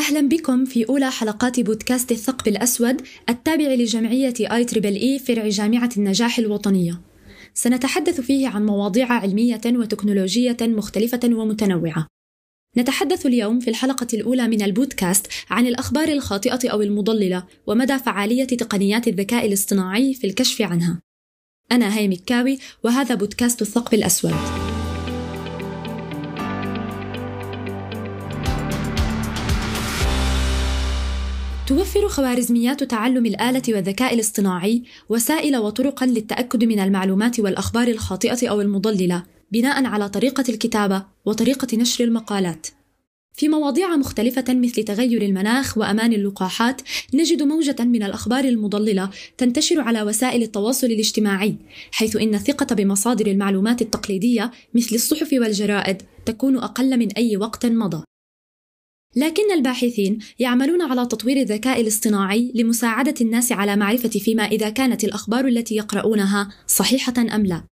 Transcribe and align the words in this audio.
أهلا 0.00 0.28
بكم 0.28 0.64
في 0.64 0.88
أولى 0.88 1.10
حلقات 1.10 1.60
بودكاست 1.60 2.12
الثقب 2.12 2.48
الأسود 2.48 3.02
التابع 3.28 3.64
لجمعية 3.64 4.34
IEEE 4.40 5.18
فرع 5.18 5.48
جامعة 5.48 5.90
النجاح 5.96 6.38
الوطنية. 6.38 7.00
سنتحدث 7.54 8.20
فيه 8.20 8.48
عن 8.48 8.66
مواضيع 8.66 9.12
علمية 9.12 9.60
وتكنولوجية 9.66 10.56
مختلفة 10.60 11.20
ومتنوعة. 11.24 12.06
نتحدث 12.76 13.26
اليوم 13.26 13.60
في 13.60 13.70
الحلقة 13.70 14.06
الأولى 14.14 14.48
من 14.48 14.62
البودكاست 14.62 15.26
عن 15.50 15.66
الأخبار 15.66 16.08
الخاطئة 16.08 16.68
أو 16.68 16.82
المضللة 16.82 17.46
ومدى 17.66 17.98
فعالية 17.98 18.46
تقنيات 18.46 19.08
الذكاء 19.08 19.46
الاصطناعي 19.46 20.14
في 20.14 20.26
الكشف 20.26 20.62
عنها. 20.62 21.00
أنا 21.72 21.96
هاي 21.98 22.08
مكاوي 22.08 22.58
وهذا 22.84 23.14
بودكاست 23.14 23.62
الثقب 23.62 23.94
الأسود. 23.94 24.69
توفر 31.70 32.08
خوارزميات 32.08 32.84
تعلم 32.84 33.26
الآلة 33.26 33.62
والذكاء 33.68 34.14
الاصطناعي 34.14 34.82
وسائل 35.08 35.56
وطرقا 35.56 36.06
للتأكد 36.06 36.64
من 36.64 36.80
المعلومات 36.80 37.40
والأخبار 37.40 37.88
الخاطئة 37.88 38.48
أو 38.48 38.60
المضللة 38.60 39.22
بناء 39.52 39.84
على 39.84 40.08
طريقة 40.08 40.44
الكتابة 40.48 41.04
وطريقة 41.24 41.76
نشر 41.76 42.04
المقالات. 42.04 42.66
في 43.34 43.48
مواضيع 43.48 43.96
مختلفة 43.96 44.44
مثل 44.48 44.84
تغير 44.84 45.22
المناخ 45.22 45.78
وأمان 45.78 46.12
اللقاحات 46.12 46.82
نجد 47.14 47.42
موجة 47.42 47.84
من 47.84 48.02
الأخبار 48.02 48.44
المضللة 48.44 49.10
تنتشر 49.38 49.80
على 49.80 50.02
وسائل 50.02 50.42
التواصل 50.42 50.86
الاجتماعي 50.86 51.56
حيث 51.92 52.16
إن 52.16 52.34
الثقة 52.34 52.74
بمصادر 52.74 53.26
المعلومات 53.26 53.82
التقليدية 53.82 54.50
مثل 54.74 54.94
الصحف 54.94 55.32
والجرائد 55.32 56.02
تكون 56.26 56.56
أقل 56.56 56.98
من 56.98 57.12
أي 57.12 57.36
وقت 57.36 57.66
مضى 57.66 58.04
لكن 59.16 59.52
الباحثين 59.52 60.18
يعملون 60.38 60.82
على 60.82 61.06
تطوير 61.06 61.36
الذكاء 61.36 61.80
الاصطناعي 61.80 62.52
لمساعدة 62.54 63.14
الناس 63.20 63.52
على 63.52 63.76
معرفة 63.76 64.08
فيما 64.08 64.42
إذا 64.42 64.70
كانت 64.70 65.04
الأخبار 65.04 65.46
التي 65.48 65.76
يقرؤونها 65.76 66.48
صحيحة 66.66 67.14
أم 67.18 67.46
لا. 67.46 67.64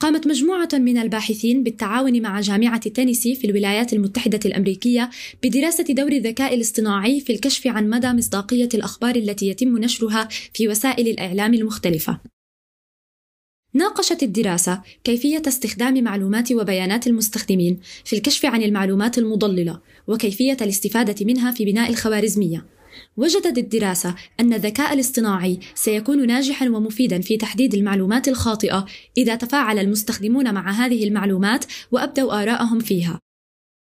قامت 0.00 0.26
مجموعة 0.26 0.68
من 0.72 0.98
الباحثين 0.98 1.62
بالتعاون 1.62 2.22
مع 2.22 2.40
جامعة 2.40 2.88
تينيسي 2.88 3.34
في 3.34 3.46
الولايات 3.46 3.92
المتحدة 3.92 4.40
الأمريكية 4.44 5.10
بدراسة 5.42 5.84
دور 5.84 6.12
الذكاء 6.12 6.54
الاصطناعي 6.54 7.20
في 7.20 7.32
الكشف 7.32 7.66
عن 7.66 7.90
مدى 7.90 8.12
مصداقية 8.12 8.68
الأخبار 8.74 9.16
التي 9.16 9.48
يتم 9.48 9.78
نشرها 9.78 10.28
في 10.54 10.68
وسائل 10.68 11.08
الإعلام 11.08 11.54
المختلفة. 11.54 12.20
ناقشت 13.76 14.22
الدراسة 14.22 14.82
كيفية 15.04 15.42
استخدام 15.48 16.04
معلومات 16.04 16.52
وبيانات 16.52 17.06
المستخدمين 17.06 17.78
في 18.04 18.16
الكشف 18.16 18.46
عن 18.46 18.62
المعلومات 18.62 19.18
المضللة 19.18 19.80
وكيفية 20.06 20.56
الاستفادة 20.60 21.26
منها 21.26 21.50
في 21.50 21.64
بناء 21.64 21.90
الخوارزمية. 21.90 22.66
وجدت 23.16 23.58
الدراسة 23.58 24.14
أن 24.40 24.52
الذكاء 24.52 24.94
الاصطناعي 24.94 25.60
سيكون 25.74 26.26
ناجحا 26.26 26.68
ومفيدا 26.68 27.20
في 27.20 27.36
تحديد 27.36 27.74
المعلومات 27.74 28.28
الخاطئة 28.28 28.86
إذا 29.18 29.34
تفاعل 29.34 29.78
المستخدمون 29.78 30.54
مع 30.54 30.70
هذه 30.70 31.04
المعلومات 31.04 31.64
وأبدوا 31.92 32.42
آراءهم 32.42 32.78
فيها. 32.78 33.20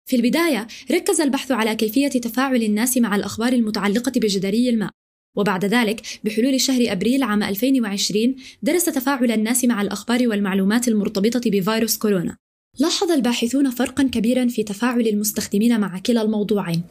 في 0.09 0.15
البداية 0.15 0.67
ركز 0.91 1.21
البحث 1.21 1.51
على 1.51 1.75
كيفية 1.75 2.07
تفاعل 2.07 2.63
الناس 2.63 2.97
مع 2.97 3.15
الأخبار 3.15 3.53
المتعلقة 3.53 4.11
بجدري 4.15 4.69
الماء 4.69 4.89
وبعد 5.35 5.65
ذلك 5.65 6.01
بحلول 6.23 6.61
شهر 6.61 6.91
أبريل 6.91 7.23
عام 7.23 7.43
2020 7.43 8.35
درس 8.61 8.85
تفاعل 8.85 9.31
الناس 9.31 9.65
مع 9.65 9.81
الأخبار 9.81 10.27
والمعلومات 10.27 10.87
المرتبطة 10.87 11.41
بفيروس 11.45 11.97
كورونا. 11.97 12.37
لاحظ 12.79 13.11
الباحثون 13.11 13.69
فرقا 13.69 14.03
كبيرا 14.03 14.47
في 14.47 14.63
تفاعل 14.63 15.07
المستخدمين 15.07 15.79
مع 15.79 15.99
كلا 15.99 16.21
الموضوعين 16.21 16.83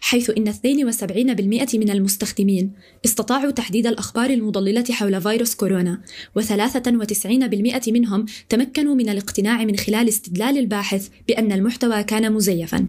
حيث 0.00 0.30
إن 0.30 0.52
72% 0.52 1.74
من 1.74 1.90
المستخدمين 1.90 2.72
استطاعوا 3.04 3.50
تحديد 3.50 3.86
الأخبار 3.86 4.30
المضللة 4.30 4.84
حول 4.90 5.20
فيروس 5.22 5.54
كورونا 5.54 6.02
و93% 6.38 7.88
منهم 7.88 8.26
تمكنوا 8.48 8.94
من 8.94 9.08
الاقتناع 9.08 9.64
من 9.64 9.76
خلال 9.76 10.08
استدلال 10.08 10.58
الباحث 10.58 11.08
بأن 11.28 11.52
المحتوى 11.52 12.02
كان 12.02 12.32
مزيفا. 12.32 12.86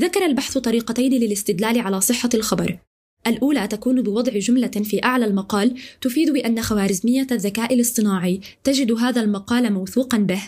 ذكر 0.00 0.26
البحث 0.26 0.58
طريقتين 0.58 1.12
للاستدلال 1.12 1.78
على 1.78 2.00
صحة 2.00 2.30
الخبر. 2.34 2.78
الأولى 3.26 3.68
تكون 3.68 4.02
بوضع 4.02 4.32
جملة 4.32 4.68
في 4.68 5.04
أعلى 5.04 5.24
المقال 5.24 5.78
تفيد 6.00 6.30
بأن 6.30 6.62
خوارزمية 6.62 7.26
الذكاء 7.32 7.74
الاصطناعي 7.74 8.40
تجد 8.64 8.92
هذا 8.92 9.20
المقال 9.20 9.72
موثوقا 9.72 10.18
به 10.18 10.42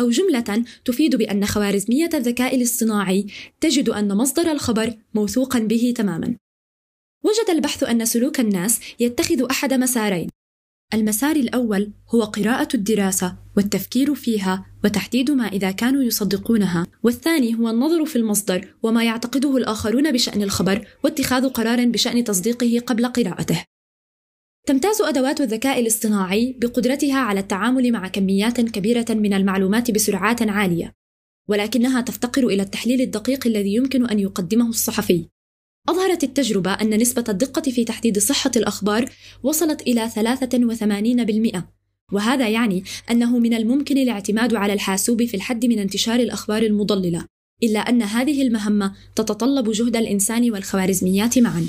أو 0.00 0.10
جملة 0.10 0.64
تفيد 0.84 1.16
بأن 1.16 1.46
خوارزمية 1.46 2.10
الذكاء 2.14 2.56
الاصطناعي 2.56 3.26
تجد 3.60 3.88
أن 3.88 4.16
مصدر 4.16 4.52
الخبر 4.52 4.94
موثوقا 5.14 5.58
به 5.58 5.94
تماما. 5.96 6.36
وجد 7.24 7.50
البحث 7.50 7.82
أن 7.82 8.04
سلوك 8.04 8.40
الناس 8.40 8.80
يتخذ 9.00 9.50
أحد 9.50 9.74
مسارين. 9.74 10.28
المسار 10.94 11.36
الأول 11.36 11.92
هو 12.14 12.22
قراءة 12.22 12.68
الدراسة 12.74 13.36
والتفكير 13.56 14.14
فيها 14.14 14.66
وتحديد 14.84 15.30
ما 15.30 15.46
إذا 15.46 15.70
كانوا 15.70 16.02
يصدقونها، 16.02 16.86
والثاني 17.02 17.54
هو 17.54 17.70
النظر 17.70 18.04
في 18.04 18.16
المصدر 18.16 18.74
وما 18.82 19.04
يعتقده 19.04 19.56
الآخرون 19.56 20.12
بشأن 20.12 20.42
الخبر 20.42 20.88
واتخاذ 21.04 21.48
قرار 21.48 21.86
بشأن 21.86 22.24
تصديقه 22.24 22.78
قبل 22.86 23.06
قراءته. 23.06 23.64
تمتاز 24.66 25.02
أدوات 25.02 25.40
الذكاء 25.40 25.80
الاصطناعي 25.80 26.56
بقدرتها 26.60 27.18
على 27.18 27.40
التعامل 27.40 27.92
مع 27.92 28.08
كميات 28.08 28.60
كبيرة 28.60 29.06
من 29.10 29.32
المعلومات 29.32 29.90
بسرعات 29.90 30.42
عالية، 30.42 30.92
ولكنها 31.48 32.00
تفتقر 32.00 32.46
إلى 32.46 32.62
التحليل 32.62 33.00
الدقيق 33.00 33.46
الذي 33.46 33.74
يمكن 33.74 34.06
أن 34.06 34.18
يقدمه 34.18 34.68
الصحفي. 34.68 35.28
أظهرت 35.88 36.24
التجربة 36.24 36.72
أن 36.72 37.00
نسبة 37.00 37.24
الدقة 37.28 37.62
في 37.62 37.84
تحديد 37.84 38.18
صحة 38.18 38.50
الأخبار 38.56 39.10
وصلت 39.42 39.82
إلى 39.82 40.08
83%، 40.08 41.62
وهذا 42.12 42.48
يعني 42.48 42.84
أنه 43.10 43.38
من 43.38 43.54
الممكن 43.54 43.98
الاعتماد 43.98 44.54
على 44.54 44.72
الحاسوب 44.72 45.24
في 45.24 45.34
الحد 45.34 45.66
من 45.66 45.78
انتشار 45.78 46.20
الأخبار 46.20 46.62
المضللة، 46.62 47.24
إلا 47.62 47.78
أن 47.78 48.02
هذه 48.02 48.42
المهمة 48.42 48.92
تتطلب 49.16 49.70
جهد 49.70 49.96
الإنسان 49.96 50.50
والخوارزميات 50.50 51.38
معًا. 51.38 51.66